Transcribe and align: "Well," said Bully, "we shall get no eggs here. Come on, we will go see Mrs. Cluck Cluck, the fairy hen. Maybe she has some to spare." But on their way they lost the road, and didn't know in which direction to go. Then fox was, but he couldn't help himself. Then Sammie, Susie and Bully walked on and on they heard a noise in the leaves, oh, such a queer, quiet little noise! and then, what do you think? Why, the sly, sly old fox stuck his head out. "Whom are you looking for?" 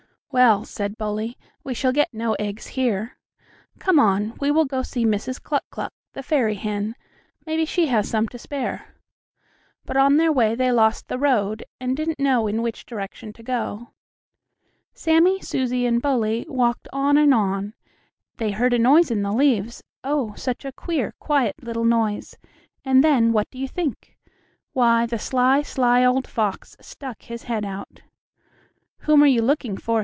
"Well," 0.33 0.63
said 0.63 0.97
Bully, 0.97 1.37
"we 1.61 1.73
shall 1.73 1.91
get 1.91 2.13
no 2.13 2.35
eggs 2.35 2.67
here. 2.67 3.17
Come 3.79 3.99
on, 3.99 4.31
we 4.39 4.49
will 4.49 4.63
go 4.63 4.81
see 4.81 5.05
Mrs. 5.05 5.43
Cluck 5.43 5.65
Cluck, 5.69 5.91
the 6.13 6.23
fairy 6.23 6.55
hen. 6.55 6.95
Maybe 7.45 7.65
she 7.65 7.87
has 7.87 8.07
some 8.09 8.29
to 8.29 8.39
spare." 8.39 8.95
But 9.83 9.97
on 9.97 10.15
their 10.15 10.31
way 10.31 10.55
they 10.55 10.71
lost 10.71 11.09
the 11.09 11.17
road, 11.17 11.65
and 11.81 11.97
didn't 11.97 12.17
know 12.17 12.47
in 12.47 12.61
which 12.61 12.85
direction 12.85 13.33
to 13.33 13.43
go. 13.43 13.75
Then 13.75 13.79
fox 13.81 13.83
was, 13.83 15.03
but 15.03 15.03
he 15.03 15.19
couldn't 15.19 15.25
help 15.25 15.25
himself. 15.25 15.53
Then 15.59 15.59
Sammie, 15.59 15.65
Susie 15.65 15.85
and 15.97 16.01
Bully 16.01 16.45
walked 16.47 16.87
on 16.93 17.17
and 17.17 17.33
on 17.33 17.73
they 18.37 18.51
heard 18.51 18.73
a 18.73 18.79
noise 18.79 19.11
in 19.11 19.23
the 19.23 19.33
leaves, 19.33 19.83
oh, 20.01 20.33
such 20.35 20.63
a 20.63 20.71
queer, 20.71 21.13
quiet 21.19 21.61
little 21.61 21.83
noise! 21.83 22.37
and 22.85 23.03
then, 23.03 23.33
what 23.33 23.49
do 23.51 23.57
you 23.57 23.67
think? 23.67 24.17
Why, 24.71 25.05
the 25.05 25.19
sly, 25.19 25.61
sly 25.61 26.05
old 26.05 26.25
fox 26.25 26.77
stuck 26.79 27.23
his 27.23 27.43
head 27.43 27.65
out. 27.65 28.01
"Whom 28.99 29.23
are 29.23 29.27
you 29.27 29.41
looking 29.41 29.75
for?" 29.75 29.99